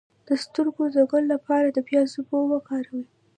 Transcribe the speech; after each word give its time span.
د 0.27 0.29
سترګو 0.43 0.83
د 0.95 0.97
ګل 1.11 1.23
لپاره 1.33 1.67
د 1.69 1.77
پیاز 1.87 2.09
اوبه 2.17 2.37
وکاروئ 2.53 3.05